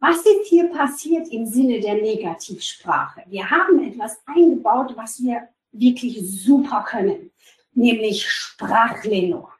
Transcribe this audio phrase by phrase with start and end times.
[0.00, 3.22] Was ist hier passiert im Sinne der Negativsprache?
[3.26, 7.32] Wir haben etwas eingebaut, was wir wirklich super können,
[7.74, 9.52] nämlich Sprachlenor.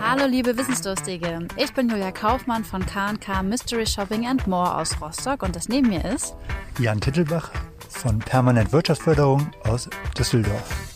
[0.00, 5.42] Hallo liebe Wissensdurstige, ich bin Julia Kaufmann von K&K Mystery Shopping and More aus Rostock
[5.42, 6.36] und das neben mir ist
[6.78, 7.50] Jan Tittelbach
[7.88, 10.95] von Permanent Wirtschaftsförderung aus Düsseldorf.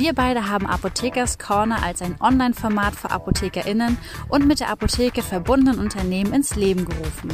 [0.00, 3.98] Wir beide haben Apothekers Corner als ein Online-Format für ApothekerInnen
[4.30, 7.30] und mit der Apotheke verbundenen Unternehmen ins Leben gerufen.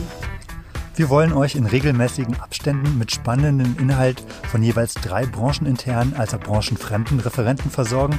[0.97, 6.41] Wir wollen euch in regelmäßigen Abständen mit spannenden Inhalt von jeweils drei brancheninternen als auch
[6.41, 8.19] branchenfremden Referenten versorgen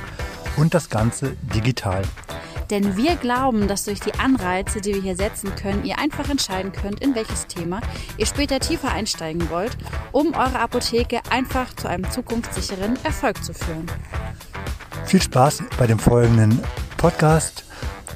[0.55, 2.03] und das Ganze digital.
[2.69, 6.71] Denn wir glauben, dass durch die Anreize, die wir hier setzen können, ihr einfach entscheiden
[6.71, 7.81] könnt, in welches Thema
[8.17, 9.77] ihr später tiefer einsteigen wollt,
[10.13, 13.87] um eure Apotheke einfach zu einem zukunftssicheren Erfolg zu führen.
[15.07, 16.59] Viel Spaß bei dem folgenden
[16.97, 17.63] Podcast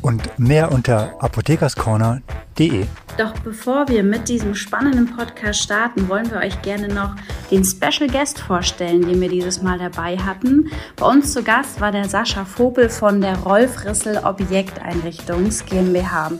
[0.02, 2.86] und mehr unter apothekerscorner.de.
[3.18, 7.16] Doch bevor wir mit diesem spannenden Podcast starten, wollen wir euch gerne noch
[7.50, 10.70] den Special Guest vorstellen, den wir dieses Mal dabei hatten.
[10.98, 16.32] Bei uns zu Gast war der Sascha Vogel von der Rolf Rissel Objekteinrichtungs GmbH.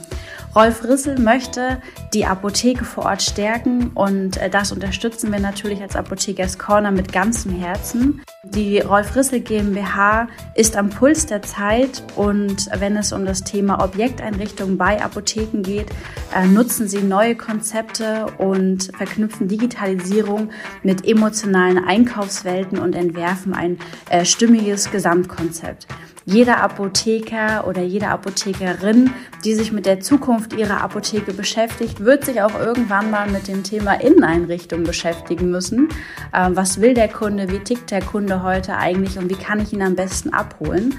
[0.54, 1.80] Rolf Rissel möchte
[2.12, 7.10] die Apotheke vor Ort stärken und äh, das unterstützen wir natürlich als Apothekers Corner mit
[7.10, 8.20] ganzem Herzen.
[8.44, 13.82] Die Rolf Rissel GmbH ist am Puls der Zeit und wenn es um das Thema
[13.82, 15.88] Objekteinrichtung bei Apotheken geht,
[16.34, 20.50] äh, nutzen sie neue Konzepte und verknüpfen Digitalisierung
[20.82, 23.78] mit emotionalen Einkaufswelten und entwerfen ein
[24.10, 25.86] äh, stimmiges Gesamtkonzept
[26.24, 29.10] jeder Apotheker oder jede Apothekerin,
[29.44, 33.62] die sich mit der Zukunft ihrer Apotheke beschäftigt, wird sich auch irgendwann mal mit dem
[33.62, 35.88] Thema Inneneinrichtung beschäftigen müssen.
[36.34, 37.50] Ähm, was will der Kunde?
[37.50, 40.94] Wie tickt der Kunde heute eigentlich und wie kann ich ihn am besten abholen?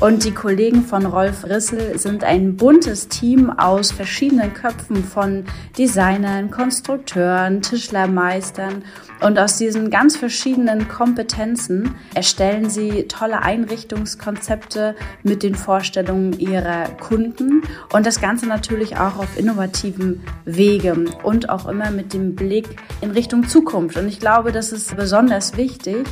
[0.00, 5.44] Und die Kollegen von Rolf Rissel sind ein buntes Team aus verschiedenen Köpfen von
[5.78, 8.82] Designern, Konstrukteuren, Tischlermeistern.
[9.24, 17.62] Und aus diesen ganz verschiedenen Kompetenzen erstellen sie tolle Einrichtungskonzepte mit den Vorstellungen ihrer Kunden
[17.94, 22.68] und das Ganze natürlich auch auf innovativen Wege und auch immer mit dem Blick
[23.00, 23.96] in Richtung Zukunft.
[23.96, 26.04] Und ich glaube, das ist besonders wichtig,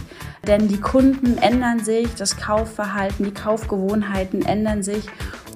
[0.47, 5.05] denn die Kunden ändern sich, das Kaufverhalten, die Kaufgewohnheiten ändern sich.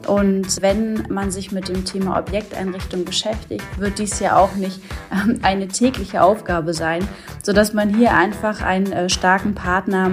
[0.06, 4.80] Und wenn man sich mit dem Thema Objekteinrichtung beschäftigt, wird dies ja auch nicht
[5.12, 7.06] ähm, eine tägliche Aufgabe sein,
[7.42, 10.12] sodass man hier einfach einen äh, starken Partner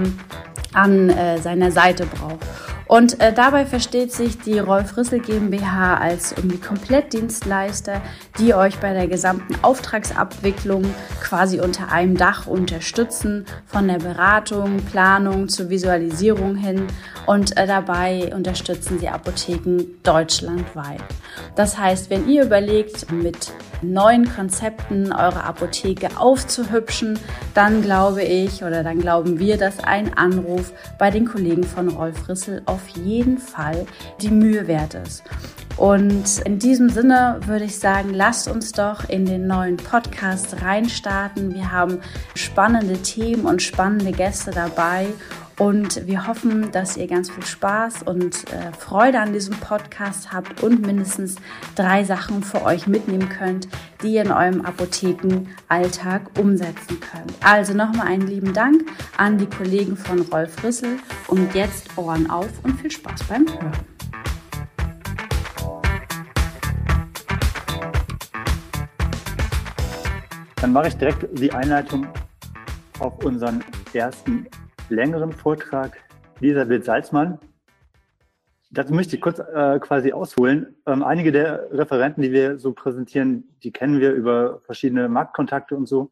[0.72, 2.44] an äh, seiner Seite braucht.
[2.86, 8.02] Und äh, dabei versteht sich die Rolf Rissel GmbH als irgendwie Komplettdienstleister,
[8.38, 10.84] die euch bei der gesamten Auftragsabwicklung
[11.22, 16.86] quasi unter einem Dach unterstützen, von der Beratung, Planung zur Visualisierung hin.
[17.26, 21.02] Und äh, dabei unterstützen sie Apotheken deutschlandweit.
[21.56, 23.52] Das heißt, wenn ihr überlegt, mit
[23.82, 27.18] neuen Konzepten eure Apotheke aufzuhübschen,
[27.54, 32.28] dann glaube ich oder dann glauben wir, dass ein Anruf bei den Kollegen von Rolf
[32.28, 33.86] Rissel auf jeden Fall
[34.20, 35.22] die Mühe wert ist.
[35.76, 41.52] Und in diesem Sinne würde ich sagen, lasst uns doch in den neuen Podcast reinstarten.
[41.54, 42.00] Wir haben
[42.34, 45.08] spannende Themen und spannende Gäste dabei
[45.58, 50.62] und wir hoffen, dass ihr ganz viel Spaß und äh, Freude an diesem Podcast habt
[50.62, 51.36] und mindestens
[51.76, 53.68] drei Sachen für euch mitnehmen könnt,
[54.02, 57.32] die ihr in eurem Apothekenalltag umsetzen könnt.
[57.40, 58.84] Also nochmal einen lieben Dank
[59.16, 60.98] an die Kollegen von Rolf Rissel
[61.28, 63.72] und jetzt Ohren auf und viel Spaß beim Hören.
[70.56, 72.06] Dann mache ich direkt die Einleitung
[72.98, 74.46] auf unseren ersten
[74.88, 75.98] längeren Vortrag
[76.40, 77.38] Elisabeth Salzmann.
[78.70, 80.74] Dazu möchte ich kurz äh, quasi ausholen.
[80.86, 85.86] Ähm, einige der Referenten, die wir so präsentieren, die kennen wir über verschiedene Marktkontakte und
[85.86, 86.10] so.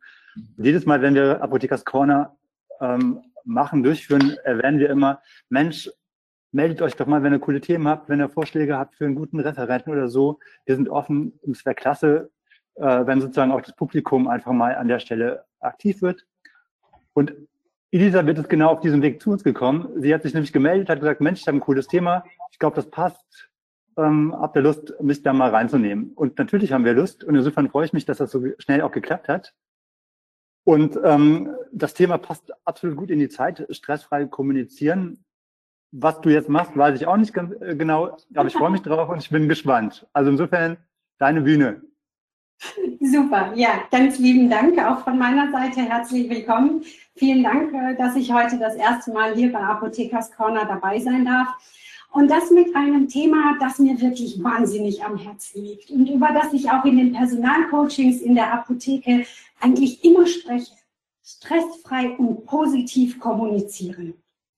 [0.56, 2.37] Und jedes Mal, wenn wir Apothekers Corner
[2.81, 5.91] ähm, machen, durchführen, erwähnen wir immer, Mensch,
[6.53, 9.17] meldet euch doch mal, wenn ihr coole Themen habt, wenn ihr Vorschläge habt für einen
[9.17, 10.38] guten Referenten oder so.
[10.64, 11.32] Wir sind offen.
[11.50, 12.31] Es wäre klasse,
[12.76, 16.26] äh, wenn sozusagen auch das Publikum einfach mal an der Stelle aktiv wird.
[17.14, 17.35] Und
[17.93, 20.00] Elisabeth ist genau auf diesem Weg zu uns gekommen.
[20.00, 22.25] Sie hat sich nämlich gemeldet, hat gesagt, Mensch, ich habe ein cooles Thema.
[22.50, 23.50] Ich glaube, das passt.
[23.99, 26.12] Ähm, habt ihr Lust, mich da mal reinzunehmen?
[26.15, 27.23] Und natürlich haben wir Lust.
[27.23, 29.55] Und insofern freue ich mich, dass das so schnell auch geklappt hat.
[30.65, 33.67] Und ähm, das Thema passt absolut gut in die Zeit.
[33.69, 35.23] Stressfrei kommunizieren.
[35.91, 38.81] Was du jetzt machst, weiß ich auch nicht ganz äh, genau, aber ich freue mich
[38.81, 40.06] drauf und ich bin gespannt.
[40.15, 40.79] Also insofern
[41.19, 41.83] deine Bühne.
[43.00, 45.81] Super, ja, ganz lieben Dank auch von meiner Seite.
[45.81, 46.85] Herzlich willkommen.
[47.17, 51.25] Vielen Dank, äh, dass ich heute das erste Mal hier bei Apothekers Corner dabei sein
[51.25, 51.49] darf.
[52.12, 56.53] Und das mit einem Thema, das mir wirklich wahnsinnig am Herzen liegt und über das
[56.53, 59.25] ich auch in den Personalcoachings in der Apotheke
[59.61, 60.73] eigentlich immer spreche.
[61.25, 64.14] Stressfrei und positiv kommunizieren.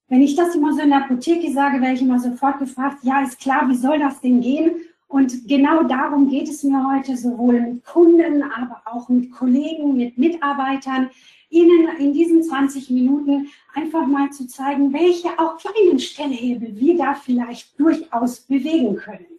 [0.09, 3.23] Wenn ich das immer so in der Apotheke sage, werde ich immer sofort gefragt, ja,
[3.23, 4.73] ist klar, wie soll das denn gehen?
[5.07, 10.19] Und genau darum geht es mir heute, sowohl mit Kunden, aber auch mit Kollegen, mit
[10.19, 11.11] Mitarbeitern,
[11.51, 17.15] Ihnen in diesen 20 Minuten einfach mal zu zeigen, welche auch kleinen Stellhebel wir da
[17.15, 19.34] vielleicht durchaus bewegen können.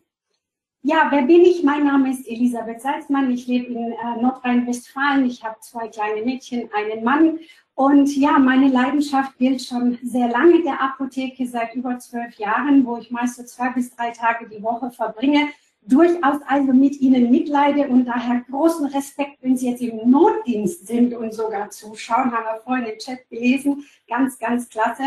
[0.87, 1.63] Ja, wer bin ich?
[1.63, 3.31] Mein Name ist Elisabeth Salzmann.
[3.31, 5.25] Ich lebe in äh, Nordrhein-Westfalen.
[5.25, 7.39] Ich habe zwei kleine Mädchen, einen Mann.
[7.73, 12.97] Und ja, meine Leidenschaft gilt schon sehr lange der Apotheke, seit über zwölf Jahren, wo
[12.97, 15.47] ich meist so zwei bis drei Tage die Woche verbringe
[15.87, 21.13] durchaus also mit Ihnen mitleide und daher großen Respekt, wenn Sie jetzt im Notdienst sind
[21.13, 25.03] und sogar zuschauen, haben wir vorhin im Chat gelesen, ganz, ganz klasse.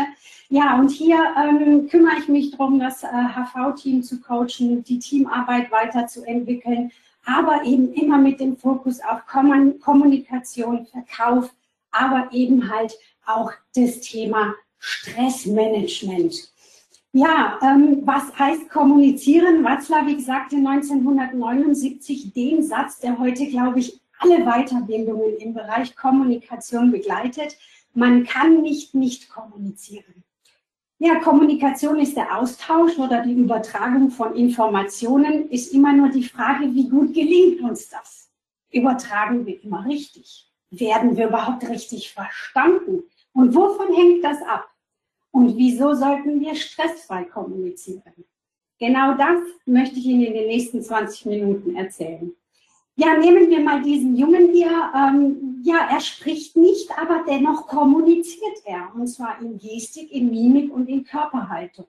[0.49, 5.71] Ja, und hier ähm, kümmere ich mich darum, das äh, HV-Team zu coachen, die Teamarbeit
[5.71, 6.91] weiterzuentwickeln,
[7.25, 11.53] aber eben immer mit dem Fokus auf Kommunikation, Verkauf,
[11.91, 16.51] aber eben halt auch das Thema Stressmanagement.
[17.11, 19.63] Ja, ähm, was heißt kommunizieren?
[19.63, 27.57] Watzlawick sagte 1979 den Satz, der heute, glaube ich, alle Weiterbildungen im Bereich Kommunikation begleitet.
[27.95, 30.23] Man kann nicht nicht kommunizieren.
[30.99, 36.75] Ja, Kommunikation ist der Austausch oder die Übertragung von Informationen, ist immer nur die Frage,
[36.75, 38.29] wie gut gelingt uns das?
[38.69, 40.51] Übertragen wir immer richtig?
[40.69, 43.03] Werden wir überhaupt richtig verstanden?
[43.33, 44.69] Und wovon hängt das ab?
[45.31, 48.25] Und wieso sollten wir stressfrei kommunizieren?
[48.79, 52.33] Genau das möchte ich Ihnen in den nächsten 20 Minuten erzählen.
[52.95, 54.91] Ja, nehmen wir mal diesen Jungen hier.
[54.95, 58.93] Ähm, ja, er spricht nicht, aber dennoch kommuniziert er.
[58.93, 61.87] Und zwar in Gestik, in Mimik und in Körperhaltung.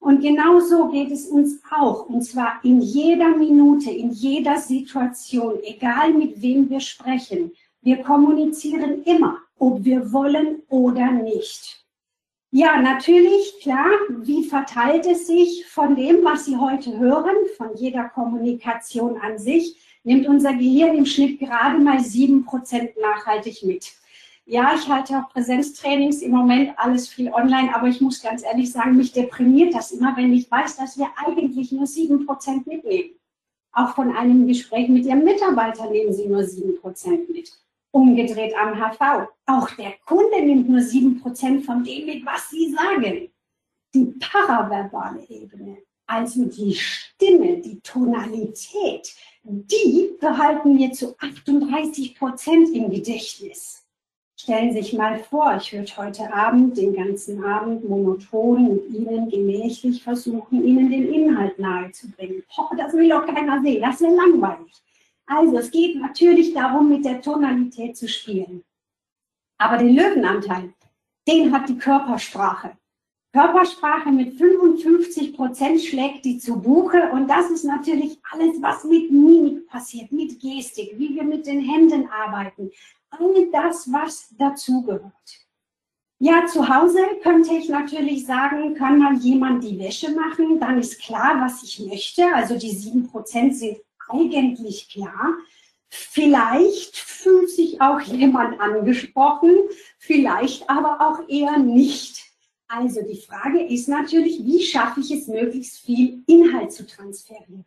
[0.00, 2.06] Und genau so geht es uns auch.
[2.06, 7.52] Und zwar in jeder Minute, in jeder Situation, egal mit wem wir sprechen.
[7.82, 11.79] Wir kommunizieren immer, ob wir wollen oder nicht.
[12.52, 13.86] Ja, natürlich, klar.
[14.08, 19.76] Wie verteilt es sich von dem, was Sie heute hören, von jeder Kommunikation an sich,
[20.02, 23.92] nimmt unser Gehirn im Schnitt gerade mal sieben Prozent nachhaltig mit.
[24.46, 28.72] Ja, ich halte auch Präsenztrainings im Moment alles viel online, aber ich muss ganz ehrlich
[28.72, 33.10] sagen, mich deprimiert das immer, wenn ich weiß, dass wir eigentlich nur sieben Prozent mitnehmen.
[33.70, 37.52] Auch von einem Gespräch mit Ihrem Mitarbeiter nehmen Sie nur sieben Prozent mit
[37.92, 39.28] umgedreht am HV.
[39.46, 43.30] Auch der Kunde nimmt nur 7% von dem mit, was Sie sagen.
[43.94, 53.84] Die paraverbale Ebene, also die Stimme, die Tonalität, die behalten wir zu 38% im Gedächtnis.
[54.36, 59.28] Stellen Sie sich mal vor, ich würde heute Abend, den ganzen Abend monoton mit Ihnen
[59.28, 62.42] gemächlich versuchen, Ihnen den Inhalt nahezubringen.
[62.56, 64.72] Oh, das will doch keiner sehen, das wäre langweilig.
[65.30, 68.64] Also es geht natürlich darum, mit der Tonalität zu spielen.
[69.58, 70.74] Aber den Löwenanteil,
[71.28, 72.76] den hat die Körpersprache.
[73.32, 79.12] Körpersprache mit 55 Prozent schlägt die zu Buche und das ist natürlich alles, was mit
[79.12, 82.72] Mimik passiert, mit Gestik, wie wir mit den Händen arbeiten.
[83.10, 85.12] All das, was dazugehört.
[86.18, 91.00] Ja, zu Hause könnte ich natürlich sagen, kann mal jemand die Wäsche machen, dann ist
[91.00, 92.34] klar, was ich möchte.
[92.34, 93.78] Also die sieben Prozent sind
[94.10, 95.36] eigentlich klar.
[95.88, 99.52] Vielleicht fühlt sich auch jemand angesprochen,
[99.98, 102.24] vielleicht aber auch eher nicht.
[102.68, 107.64] Also die Frage ist natürlich, wie schaffe ich es, möglichst viel Inhalt zu transferieren?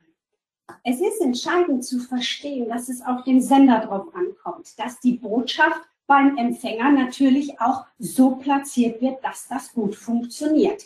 [0.85, 5.81] Es ist entscheidend zu verstehen, dass es auf den Sender drauf ankommt, dass die Botschaft
[6.07, 10.83] beim Empfänger natürlich auch so platziert wird, dass das gut funktioniert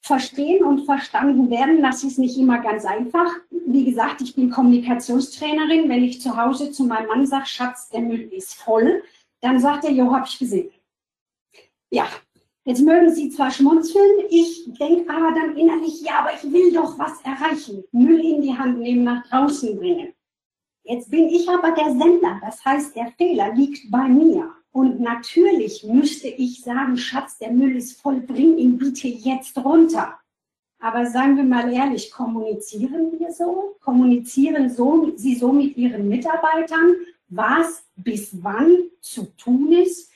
[0.00, 3.30] verstehen und verstanden werden, das ist nicht immer ganz einfach.
[3.50, 5.88] Wie gesagt, ich bin Kommunikationstrainerin.
[5.88, 9.02] Wenn ich zu Hause zu meinem Mann sage, Schatz, der Müll ist voll,
[9.40, 10.70] dann sagt er, jo, hab ich gesehen.
[11.90, 12.06] Ja,
[12.64, 16.98] jetzt mögen Sie zwar schmunzeln, ich denke aber dann innerlich, ja, aber ich will doch
[16.98, 17.84] was erreichen.
[17.92, 20.14] Müll in die Hand nehmen, nach draußen bringen.
[20.84, 24.50] Jetzt bin ich aber der Sender, das heißt, der Fehler liegt bei mir.
[24.72, 30.18] Und natürlich müsste ich sagen, Schatz, der Müll ist voll, bring ihn bitte jetzt runter.
[30.78, 33.76] Aber seien wir mal ehrlich, kommunizieren wir so?
[33.80, 36.94] Kommunizieren so, Sie so mit Ihren Mitarbeitern,
[37.28, 40.10] was bis wann zu tun ist?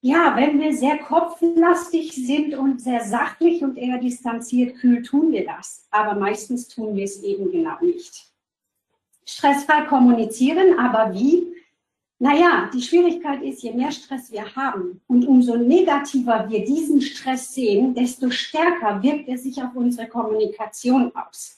[0.00, 5.44] Ja, wenn wir sehr kopflastig sind und sehr sachlich und eher distanziert kühl, tun wir
[5.44, 5.86] das.
[5.90, 8.30] Aber meistens tun wir es eben genau nicht.
[9.26, 11.44] stressfrei kommunizieren, aber wie?
[12.18, 17.52] Naja, die Schwierigkeit ist, je mehr Stress wir haben und umso negativer wir diesen Stress
[17.52, 21.56] sehen, desto stärker wirkt er sich auf unsere Kommunikation aus.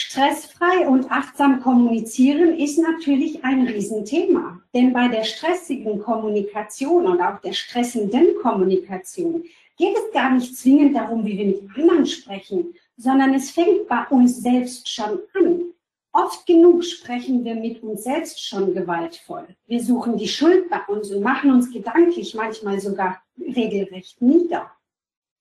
[0.00, 4.60] Stressfrei und achtsam kommunizieren ist natürlich ein Riesenthema.
[4.72, 9.42] Denn bei der stressigen Kommunikation und auch der stressenden Kommunikation
[9.76, 14.06] geht es gar nicht zwingend darum, wie wir mit anderen sprechen, sondern es fängt bei
[14.10, 15.72] uns selbst schon an.
[16.20, 19.46] Oft genug sprechen wir mit uns selbst schon gewaltvoll.
[19.68, 24.68] Wir suchen die Schuld bei uns und machen uns gedanklich manchmal sogar regelrecht nieder.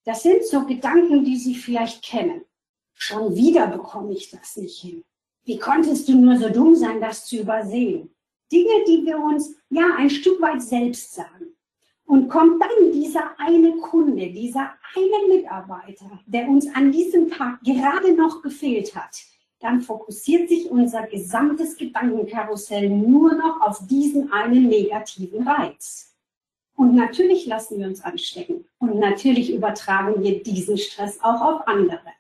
[0.06, 2.44] Das sind so Gedanken, die Sie vielleicht kennen.
[2.94, 5.04] Schon wieder bekomme ich das nicht hin.
[5.46, 8.14] Wie konntest du nur so dumm sein, das zu übersehen?
[8.52, 11.56] Dinge, die wir uns ja ein Stück weit selbst sagen.
[12.06, 18.14] Und kommt dann dieser eine Kunde, dieser eine Mitarbeiter, der uns an diesem Tag gerade
[18.14, 19.26] noch gefehlt hat,
[19.60, 26.16] dann fokussiert sich unser gesamtes Gedankenkarussell nur noch auf diesen einen negativen Reiz.
[26.76, 28.66] Und natürlich lassen wir uns anstecken.
[28.78, 32.14] Und natürlich übertragen wir diesen Stress auch auf andere.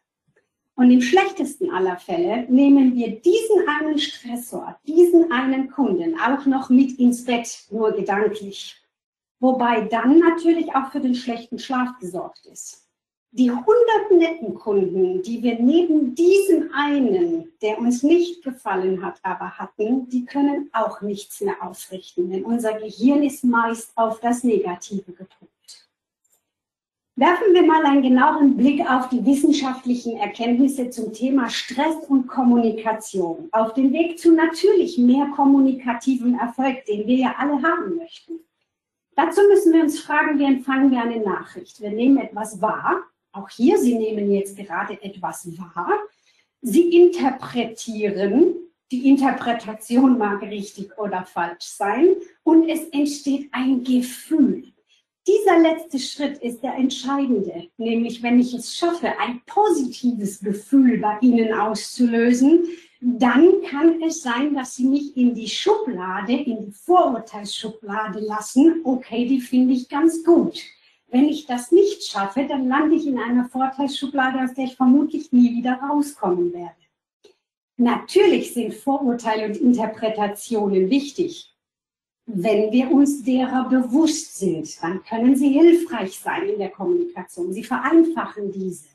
[0.74, 6.70] Und im schlechtesten aller Fälle nehmen wir diesen einen Stressor, diesen einen Kunden auch noch
[6.70, 8.76] mit ins Bett, nur gedanklich.
[9.40, 12.87] Wobei dann natürlich auch für den schlechten Schlaf gesorgt ist.
[13.32, 19.58] Die hundert netten Kunden, die wir neben diesem einen, der uns nicht gefallen hat, aber
[19.58, 25.12] hatten, die können auch nichts mehr ausrichten, denn unser Gehirn ist meist auf das Negative
[25.12, 25.52] gepolt.
[27.18, 33.50] Werfen wir mal einen genaueren Blick auf die wissenschaftlichen Erkenntnisse zum Thema Stress und Kommunikation.
[33.52, 38.40] Auf den Weg zu natürlich mehr kommunikativem Erfolg, den wir ja alle haben möchten.
[39.16, 41.82] Dazu müssen wir uns fragen, wie empfangen wir eine Nachricht?
[41.82, 43.04] Wir nehmen etwas wahr.
[43.38, 46.00] Auch hier, Sie nehmen jetzt gerade etwas wahr.
[46.62, 48.56] Sie interpretieren.
[48.92, 52.16] Die Interpretation mag richtig oder falsch sein.
[52.44, 54.74] Und es entsteht ein Gefühl.
[55.28, 61.18] Dieser letzte Schritt ist der entscheidende, nämlich wenn ich es schaffe, ein positives Gefühl bei
[61.20, 62.64] Ihnen auszulösen,
[63.02, 68.80] dann kann es sein, dass Sie mich in die Schublade, in die Vorurteilsschublade lassen.
[68.86, 70.64] Okay, die finde ich ganz gut.
[71.10, 75.32] Wenn ich das nicht schaffe, dann lande ich in einer Vorurteilsschublade, aus der ich vermutlich
[75.32, 76.76] nie wieder rauskommen werde.
[77.78, 81.54] Natürlich sind Vorurteile und Interpretationen wichtig.
[82.26, 87.54] Wenn wir uns derer bewusst sind, dann können sie hilfreich sein in der Kommunikation.
[87.54, 88.90] Sie vereinfachen diese.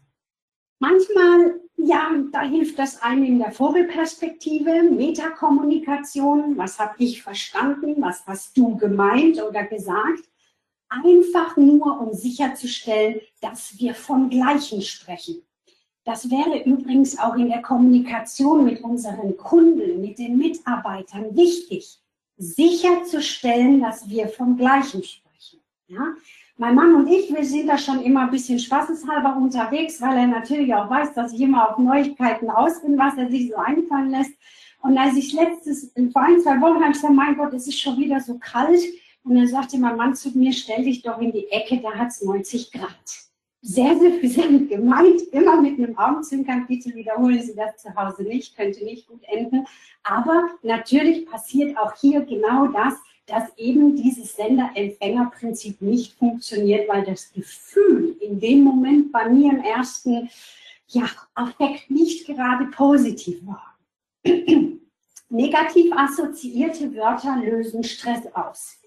[0.80, 6.58] Manchmal, ja, da hilft das eine in der Vogelperspektive, Metakommunikation.
[6.58, 7.94] Was habe ich verstanden?
[7.98, 10.28] Was hast du gemeint oder gesagt?
[11.04, 15.42] Einfach nur, um sicherzustellen, dass wir vom Gleichen sprechen.
[16.04, 22.02] Das wäre übrigens auch in der Kommunikation mit unseren Kunden, mit den Mitarbeitern wichtig
[22.42, 25.60] sicherzustellen, dass wir vom Gleichen sprechen.
[25.86, 26.14] Ja?
[26.56, 30.26] Mein Mann und ich, wir sind da schon immer ein bisschen spaßeshalber unterwegs, weil er
[30.26, 34.10] natürlich auch weiß, dass ich immer auf Neuigkeiten aus bin, was er sich so einfallen
[34.10, 34.32] lässt.
[34.80, 37.80] Und als ich letztes, vor ein, zwei Wochen habe ich gesagt, mein Gott, es ist
[37.80, 38.80] schon wieder so kalt.
[39.24, 42.08] Und dann sagte mein Mann zu mir, stell dich doch in die Ecke, da hat
[42.08, 43.22] es 90 Grad
[43.62, 46.66] sehr suffisant gemeint, immer mit einem Augenzwinkern.
[46.66, 49.66] Bitte wiederholen Sie das zu Hause nicht, könnte nicht gut enden.
[50.02, 52.94] Aber natürlich passiert auch hier genau das,
[53.26, 59.60] dass eben dieses Sender-Empfänger-Prinzip nicht funktioniert, weil das Gefühl in dem Moment bei mir im
[59.60, 60.28] ersten
[60.88, 63.78] ja, Affekt nicht gerade positiv war.
[65.28, 68.81] Negativ assoziierte Wörter lösen Stress aus.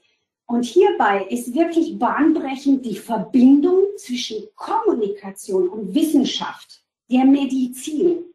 [0.48, 8.26] Und hierbei ist wirklich bahnbrechend die Verbindung zwischen Kommunikation und Wissenschaft, der Medizin.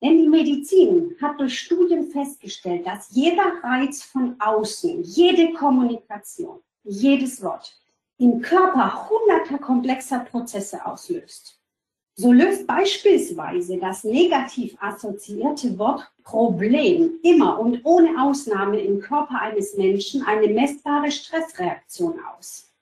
[0.00, 7.42] Denn die Medizin hat durch Studien festgestellt, dass jeder Reiz von außen, jede Kommunikation, jedes
[7.42, 7.76] Wort
[8.18, 11.60] im Körper hunderter komplexer Prozesse auslöst.
[12.18, 19.76] So löst beispielsweise das negativ assoziierte Wort Problem immer und ohne Ausnahme im Körper eines
[19.76, 22.72] Menschen eine messbare Stressreaktion aus.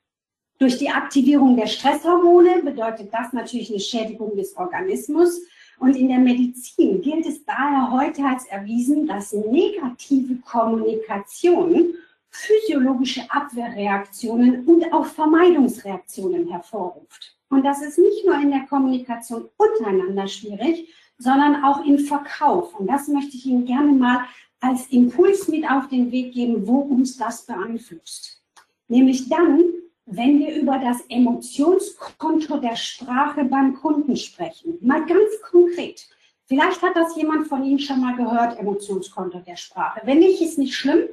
[0.59, 5.41] Durch die Aktivierung der Stresshormone bedeutet das natürlich eine Schädigung des Organismus.
[5.81, 11.95] Und in der Medizin gilt es daher heute als erwiesen, dass negative Kommunikation
[12.31, 17.34] physiologische Abwehrreaktionen und auch Vermeidungsreaktionen hervorruft.
[17.49, 22.75] Und das ist nicht nur in der Kommunikation untereinander schwierig, sondern auch im Verkauf.
[22.79, 24.25] Und das möchte ich Ihnen gerne mal
[24.61, 28.43] als Impuls mit auf den Weg geben, wo uns das beeinflusst.
[28.89, 29.63] Nämlich dann,
[30.07, 34.79] wenn wir über das Emotionskonto der Sprache beim Kunden sprechen.
[34.81, 36.09] Mal ganz konkret.
[36.47, 40.01] Vielleicht hat das jemand von Ihnen schon mal gehört, Emotionskonto der Sprache.
[40.05, 41.09] Wenn nicht, ist nicht schlimm.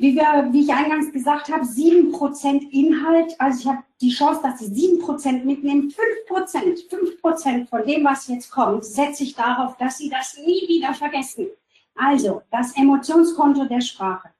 [0.00, 4.60] Wie, wir, wie ich eingangs gesagt habe, 7% Inhalt, also ich habe die Chance, dass
[4.60, 5.92] Sie 7% mitnehmen,
[6.26, 10.94] 5%, 5% von dem, was jetzt kommt, setze ich darauf, dass Sie das nie wieder
[10.94, 11.48] vergessen.
[11.94, 14.30] Also, das Emotionskonto der Sprache.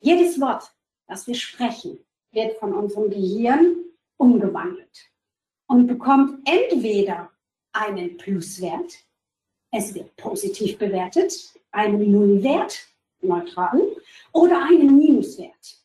[0.00, 0.72] Jedes Wort,
[1.06, 2.00] das wir sprechen,
[2.32, 3.76] wird von unserem Gehirn
[4.16, 5.12] umgewandelt
[5.68, 7.30] und bekommt entweder
[7.72, 8.98] einen Pluswert,
[9.70, 12.88] es wird positiv bewertet, einen Nullwert,
[13.20, 13.80] neutral,
[14.32, 15.78] oder einen Minuswert.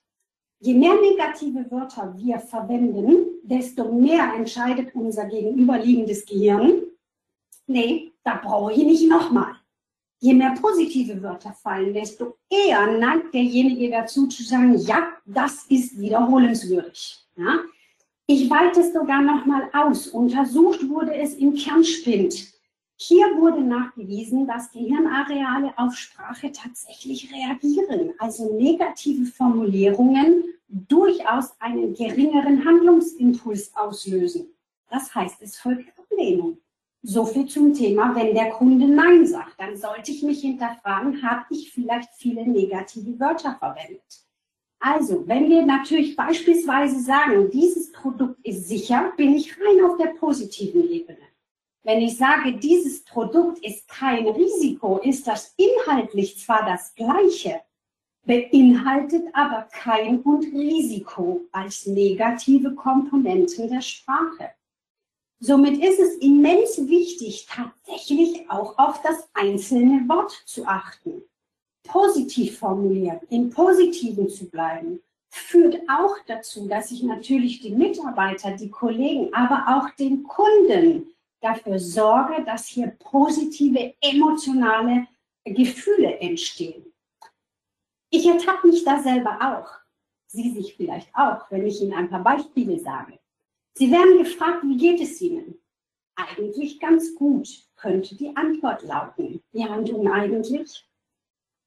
[0.60, 6.84] Je mehr negative Wörter wir verwenden, desto mehr entscheidet unser gegenüberliegendes Gehirn,
[7.68, 9.56] nee, da brauche ich nicht nochmal.
[10.20, 16.00] Je mehr positive Wörter fallen, desto eher neigt derjenige dazu zu sagen, ja, das ist
[16.00, 17.20] wiederholenswürdig.
[17.36, 17.60] Ja?
[18.26, 20.08] Ich weite es sogar nochmal aus.
[20.08, 22.53] Untersucht wurde es im Kernspind.
[23.06, 32.64] Hier wurde nachgewiesen, dass Gehirnareale auf Sprache tatsächlich reagieren, also negative Formulierungen durchaus einen geringeren
[32.64, 34.54] Handlungsimpuls auslösen.
[34.90, 36.60] Das heißt, es folgt Ablehnung.
[37.02, 41.44] So viel zum Thema, wenn der Kunde Nein sagt, dann sollte ich mich hinterfragen, habe
[41.50, 44.24] ich vielleicht viele negative Wörter verwendet.
[44.80, 50.14] Also, wenn wir natürlich beispielsweise sagen, dieses Produkt ist sicher, bin ich rein auf der
[50.14, 51.33] positiven Ebene.
[51.86, 57.62] Wenn ich sage, dieses Produkt ist kein Risiko, ist das inhaltlich zwar das gleiche,
[58.26, 64.52] beinhaltet aber kein und Risiko als negative Komponenten der Sprache.
[65.42, 71.22] Somit ist es immens wichtig, tatsächlich auch auf das einzelne Wort zu achten.
[71.86, 78.70] Positiv formuliert, im Positiven zu bleiben, führt auch dazu, dass ich natürlich die Mitarbeiter, die
[78.70, 81.13] Kollegen, aber auch den Kunden
[81.44, 85.08] dafür sorge, dass hier positive emotionale
[85.44, 86.86] Gefühle entstehen.
[88.10, 89.70] Ich ertappe mich da selber auch.
[90.28, 93.20] Sie sich vielleicht auch, wenn ich Ihnen ein paar Beispiele sage.
[93.76, 95.60] Sie werden gefragt, wie geht es Ihnen?
[96.16, 99.42] Eigentlich ganz gut, könnte die Antwort lauten.
[99.52, 100.88] Ja, und nun eigentlich?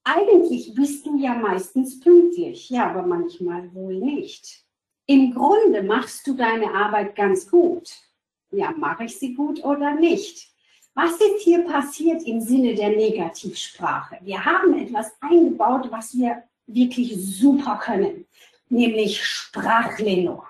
[0.04, 4.64] Eigentlich bist du ja meistens pünktlich, ja, aber manchmal wohl nicht.
[5.06, 8.05] Im Grunde machst du deine Arbeit ganz gut
[8.56, 10.48] ja, mache ich sie gut oder nicht?
[10.94, 14.18] Was ist hier passiert im Sinne der Negativsprache?
[14.22, 18.24] Wir haben etwas eingebaut, was wir wirklich super können,
[18.70, 20.48] nämlich Sprachlenor.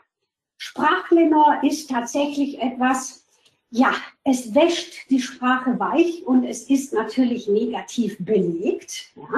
[0.57, 3.27] Sprachlenor ist tatsächlich etwas,
[3.71, 9.12] ja, es wäscht die Sprache weich und es ist natürlich negativ belegt.
[9.16, 9.29] Ja.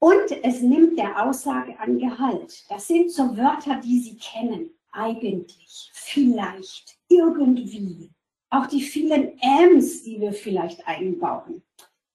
[0.00, 2.64] Und es nimmt der Aussage an Gehalt.
[2.68, 4.70] Das sind so Wörter, die Sie kennen.
[4.98, 8.10] Eigentlich, vielleicht, irgendwie.
[8.50, 11.62] Auch die vielen Ms, die wir vielleicht einbauen.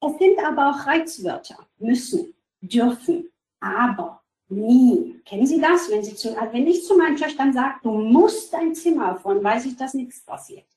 [0.01, 1.65] Es sind aber auch Reizwörter.
[1.77, 3.29] Müssen, dürfen,
[3.61, 5.21] aber, nie.
[5.23, 5.89] Kennen Sie das?
[5.89, 9.65] Wenn, Sie zu, wenn ich zu meinen Töchtern sage, du musst dein Zimmer von, weiß
[9.65, 10.67] ich, dass nichts passiert.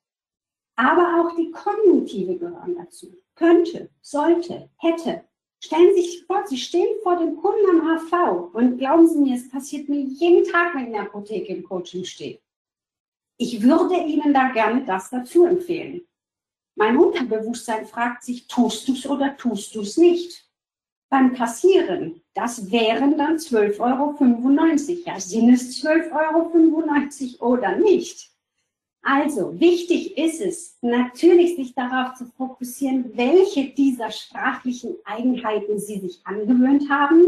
[0.77, 3.09] Aber auch die Kognitive gehören dazu.
[3.35, 5.25] Könnte, sollte, hätte.
[5.63, 9.37] Stellen Sie sich vor, Sie stehen vor dem Kunden am HV und glauben Sie mir,
[9.37, 12.39] es passiert mir jeden Tag, wenn ich in der Apotheke im Coaching stehe.
[13.39, 16.07] Ich würde Ihnen da gerne das dazu empfehlen.
[16.75, 20.47] Mein Unterbewusstsein fragt sich, tust du es oder tust du es nicht?
[21.09, 25.03] Beim Kassieren, das wären dann 12,95 Euro.
[25.07, 28.36] Ja, sind es 12,95 Euro oder nicht?
[29.09, 36.21] Also, wichtig ist es, natürlich sich darauf zu fokussieren, welche dieser sprachlichen Eigenheiten Sie sich
[36.25, 37.23] angewöhnt haben.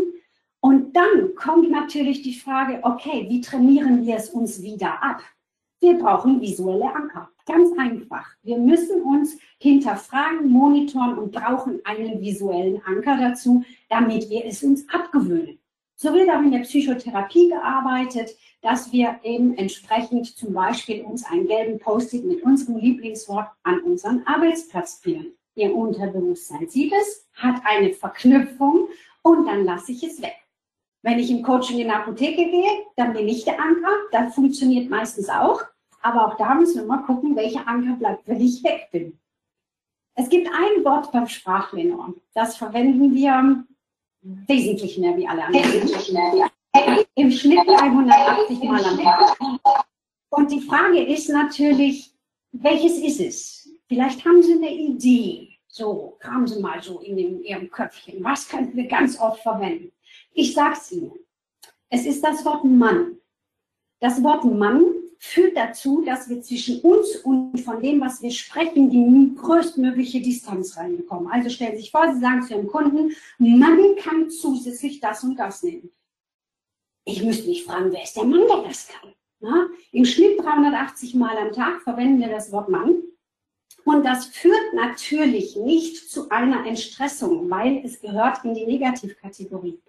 [0.59, 5.23] Und dann kommt natürlich die Frage, okay, wie trainieren wir es uns wieder ab?
[5.79, 7.31] Wir brauchen visuelle Anker.
[7.47, 8.27] Ganz einfach.
[8.43, 14.85] Wir müssen uns hinterfragen, monitoren und brauchen einen visuellen Anker dazu, damit wir es uns
[14.89, 15.58] abgewöhnen.
[16.01, 18.31] So wird auch in der Psychotherapie gearbeitet,
[18.63, 24.23] dass wir eben entsprechend zum Beispiel uns einen gelben Post-it mit unserem Lieblingswort an unseren
[24.25, 25.33] Arbeitsplatz pinnen.
[25.57, 28.87] Ihr Unterbewusstsein sieht es, hat eine Verknüpfung
[29.23, 30.37] und dann lasse ich es weg.
[31.03, 33.91] Wenn ich im Coaching in der Apotheke gehe, dann bin ich der Anker.
[34.13, 35.63] Das funktioniert meistens auch.
[36.01, 39.19] Aber auch da müssen wir mal gucken, welcher Anker bleibt, wenn ich weg bin.
[40.15, 42.15] Es gibt ein Wort beim Sprachlenor.
[42.35, 43.65] Das verwenden wir
[44.23, 45.73] wesentlich mehr wie alle anderen.
[45.73, 47.07] Wesentlich mehr wie alle.
[47.15, 49.37] Im Schnitt 180 Mal am Tag.
[50.31, 52.13] Und die Frage ist natürlich,
[52.53, 53.71] welches ist es?
[53.89, 55.49] Vielleicht haben Sie eine Idee.
[55.67, 58.23] So, kramen Sie mal so in, in Ihrem Köpfchen.
[58.23, 59.93] Was könnten wir ganz oft verwenden?
[60.33, 61.13] Ich sage es Ihnen.
[61.91, 63.17] Es ist das Wort Mann.
[64.01, 68.89] Das Wort Mann führt dazu, dass wir zwischen uns und von dem, was wir sprechen,
[68.89, 71.31] die größtmögliche Distanz reinbekommen.
[71.31, 75.37] Also stellen Sie sich vor, Sie sagen zu Ihrem Kunden, man kann zusätzlich das und
[75.37, 75.91] das nehmen.
[77.05, 79.13] Ich müsste mich fragen, wer ist der Mann, der das kann?
[79.41, 83.03] Na, Im Schnitt 380 Mal am Tag verwenden wir das Wort Mann.
[83.85, 89.81] Und das führt natürlich nicht zu einer Entstressung, weil es gehört in die Negativkategorie.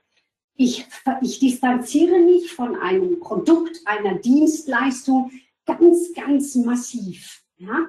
[0.61, 0.85] Ich,
[1.21, 5.31] ich distanziere mich von einem Produkt, einer Dienstleistung
[5.65, 7.43] ganz, ganz massiv.
[7.55, 7.87] Ja?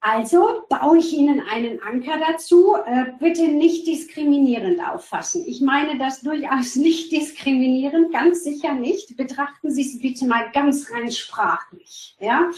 [0.00, 2.74] Also baue ich Ihnen einen Anker dazu.
[2.84, 5.44] Äh, bitte nicht diskriminierend auffassen.
[5.46, 9.16] Ich meine das durchaus nicht diskriminierend, ganz sicher nicht.
[9.16, 12.16] Betrachten Sie es bitte mal ganz rein sprachlich.
[12.18, 12.50] Ja?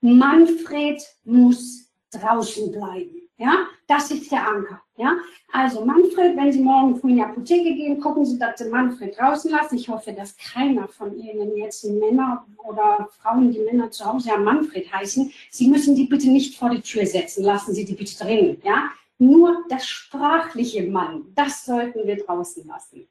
[0.00, 3.21] Manfred muss draußen bleiben.
[3.42, 4.80] Ja, das ist der Anker.
[4.96, 5.16] Ja,
[5.50, 9.18] also Manfred, wenn Sie morgen früh in die Apotheke gehen, gucken Sie, dass Sie Manfred
[9.18, 9.74] draußen lassen.
[9.74, 14.36] Ich hoffe, dass keiner von Ihnen jetzt Männer oder Frauen, die Männer zu Hause ja
[14.36, 17.42] Manfred heißen, Sie müssen die bitte nicht vor die Tür setzen.
[17.42, 18.58] Lassen Sie die bitte drin.
[18.62, 23.08] Ja, nur das sprachliche Mann, das sollten wir draußen lassen.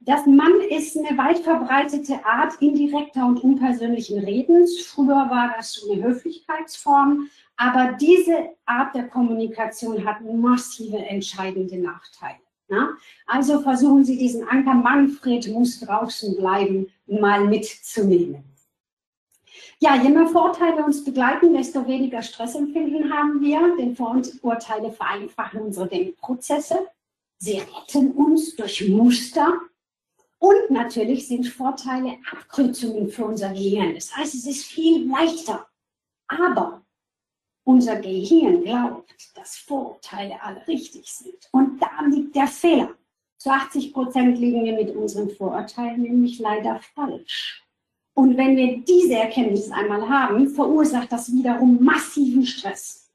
[0.00, 4.80] Das Mann ist eine weit verbreitete Art indirekter und unpersönlichen Redens.
[4.80, 7.28] Früher war das so eine Höflichkeitsform.
[7.56, 12.38] Aber diese Art der Kommunikation hat massive entscheidende Nachteile.
[12.68, 12.90] Na?
[13.26, 18.44] Also versuchen Sie diesen Anker Manfred muss draußen bleiben, mal mitzunehmen.
[19.78, 25.86] Ja, je mehr Vorteile uns begleiten, desto weniger Stressempfinden haben wir, denn Vorurteile vereinfachen unsere
[25.86, 26.88] Denkprozesse.
[27.38, 29.60] Sie retten uns durch Muster.
[30.38, 33.94] Und natürlich sind Vorteile Abkürzungen für unser Gehirn.
[33.94, 35.66] Das heißt, es ist viel leichter.
[36.28, 36.85] Aber
[37.66, 41.48] unser Gehirn glaubt, dass Vorurteile alle richtig sind.
[41.50, 42.94] Und da liegt der Fehler.
[43.38, 47.62] Zu 80 Prozent liegen wir mit unseren Vorurteilen nämlich leider falsch.
[48.14, 53.10] Und wenn wir diese Erkenntnis einmal haben, verursacht das wiederum massiven Stress.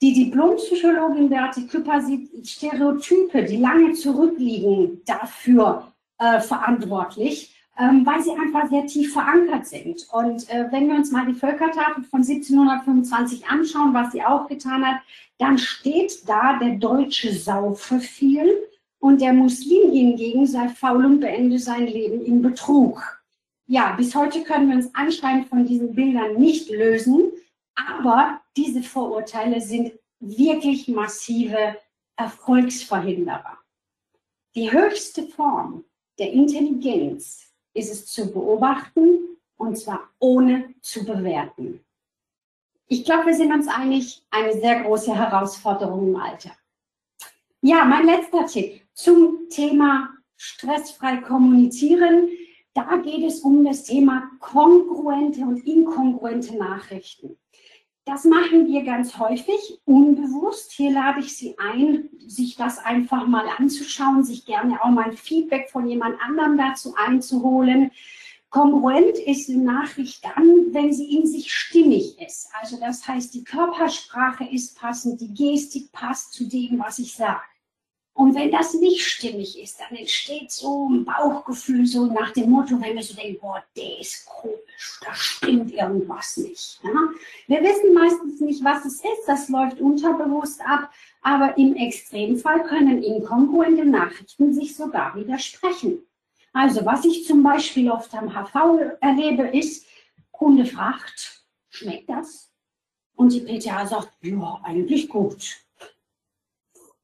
[0.00, 8.32] Die Diplompsychologin Beate Küpper sieht Stereotype, die lange zurückliegen, dafür äh, verantwortlich, ähm, weil sie
[8.32, 10.06] einfach sehr tief verankert sind.
[10.12, 14.86] Und äh, wenn wir uns mal die Völkertafel von 1725 anschauen, was sie auch getan
[14.86, 15.00] hat,
[15.38, 18.62] dann steht da, der Deutsche saufe viel
[18.98, 23.22] und der Muslim hingegen sei faul und beende sein Leben in Betrug.
[23.66, 27.32] Ja, bis heute können wir uns anscheinend von diesen Bildern nicht lösen,
[27.74, 31.76] aber diese Vorurteile sind wirklich massive
[32.16, 33.58] Erfolgsverhinderer.
[34.54, 35.84] Die höchste Form
[36.18, 41.84] der Intelligenz ist es zu beobachten und zwar ohne zu bewerten.
[42.88, 46.50] Ich glaube, wir sind uns einig, eine sehr große Herausforderung im Alter.
[47.62, 52.28] Ja, mein letzter Tipp zum Thema stressfrei kommunizieren.
[52.74, 57.38] Da geht es um das Thema kongruente und inkongruente Nachrichten.
[58.04, 60.72] Das machen wir ganz häufig unbewusst.
[60.72, 65.16] Hier lade ich Sie ein, sich das einfach mal anzuschauen, sich gerne auch mal ein
[65.16, 67.92] Feedback von jemand anderem dazu einzuholen.
[68.50, 72.50] Kongruent ist eine Nachricht dann, wenn sie in sich stimmig ist.
[72.60, 77.40] Also das heißt, die Körpersprache ist passend, die Gestik passt zu dem, was ich sage.
[78.22, 82.80] Und wenn das nicht stimmig ist, dann entsteht so ein Bauchgefühl, so nach dem Motto,
[82.80, 86.78] wenn wir so denken, boah, der ist komisch, da stimmt irgendwas nicht.
[86.84, 86.90] Ja?
[87.48, 90.88] Wir wissen meistens nicht, was es ist, das läuft unterbewusst ab,
[91.22, 95.98] aber im Extremfall können inkongruente Nachrichten sich sogar widersprechen.
[96.52, 98.54] Also was ich zum Beispiel oft am HV
[99.00, 99.84] erlebe, ist,
[100.30, 102.52] Kunde fragt, schmeckt das?
[103.16, 105.56] Und die PTA sagt, ja, eigentlich gut.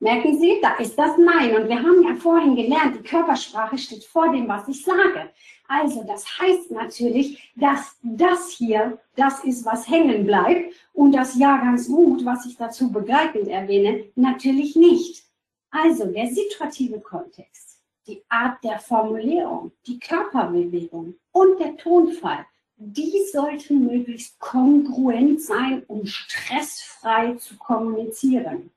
[0.00, 1.56] Merken Sie, da ist das Nein.
[1.56, 5.30] Und wir haben ja vorhin gelernt, die Körpersprache steht vor dem, was ich sage.
[5.66, 11.56] Also das heißt natürlich, dass das hier das ist, was hängen bleibt und das Ja
[11.58, 15.24] ganz gut, was ich dazu begleitend erwähne, natürlich nicht.
[15.70, 23.84] Also der situative Kontext, die Art der Formulierung, die Körperbewegung und der Tonfall, die sollten
[23.84, 28.70] möglichst kongruent sein, um stressfrei zu kommunizieren.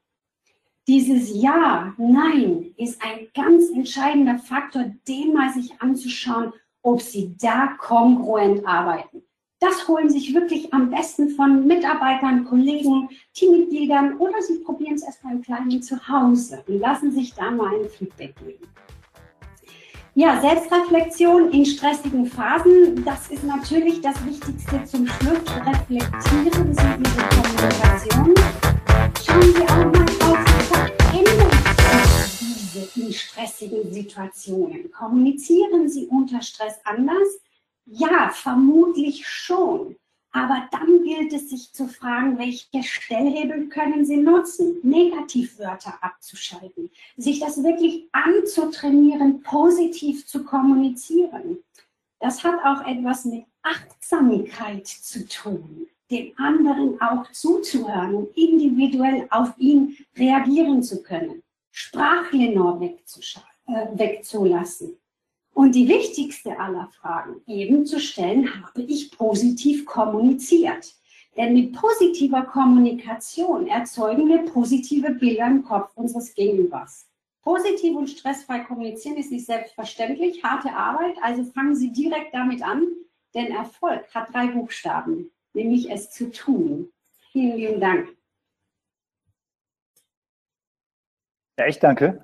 [0.87, 7.75] Dieses Ja, Nein ist ein ganz entscheidender Faktor, den mal sich anzuschauen, ob Sie da
[7.77, 9.21] kongruent arbeiten.
[9.59, 15.21] Das holen sich wirklich am besten von Mitarbeitern, Kollegen, Teammitgliedern oder Sie probieren es erst
[15.21, 18.67] beim Kleinen zu Hause und lassen sich da mal ein Feedback geben.
[20.15, 25.39] Ja, Selbstreflexion in stressigen Phasen, das ist natürlich das Wichtigste zum Schluss.
[25.63, 28.33] Reflektieren Sie Ihre Kommunikation.
[29.23, 30.10] Schauen Sie auch mal
[32.95, 34.91] in stressigen Situationen?
[34.91, 37.27] Kommunizieren Sie unter Stress anders?
[37.85, 39.95] Ja, vermutlich schon.
[40.33, 47.41] Aber dann gilt es sich zu fragen, welche Stellhebel können Sie nutzen, Negativwörter abzuschalten, sich
[47.41, 51.57] das wirklich anzutrainieren, positiv zu kommunizieren.
[52.19, 59.57] Das hat auch etwas mit Achtsamkeit zu tun, dem anderen auch zuzuhören und individuell auf
[59.57, 62.91] ihn reagieren zu können, Sprachlenor äh,
[63.93, 64.97] wegzulassen.
[65.53, 70.95] Und die wichtigste aller Fragen eben zu stellen, habe ich positiv kommuniziert?
[71.37, 77.07] Denn mit positiver Kommunikation erzeugen wir positive Bilder im Kopf unseres Gegenübers.
[77.41, 82.87] Positiv und stressfrei kommunizieren ist nicht selbstverständlich, harte Arbeit, also fangen Sie direkt damit an,
[83.33, 86.91] denn Erfolg hat drei Buchstaben, nämlich es zu tun.
[87.31, 88.09] Vielen lieben Dank.
[91.61, 92.19] Ja, ich danke.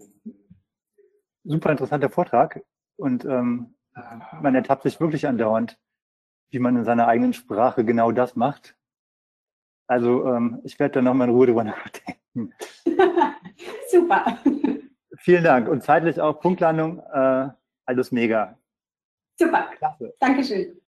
[1.44, 2.64] Super interessanter Vortrag.
[2.96, 3.76] Und ähm,
[4.42, 5.78] man ertappt sich wirklich andauernd,
[6.50, 8.76] wie man in seiner eigenen Sprache genau das macht.
[9.86, 12.52] Also ähm, ich werde da nochmal in Ruhe drüber nachdenken.
[13.92, 14.40] Super.
[15.20, 15.68] Vielen Dank.
[15.68, 17.50] Und zeitlich auch Punktlandung, äh,
[17.86, 18.58] alles mega.
[19.38, 19.70] Super.
[19.78, 20.16] Klasse.
[20.20, 20.82] Dankeschön.